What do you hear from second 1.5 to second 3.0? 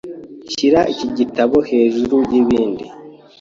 hejuru yabandi.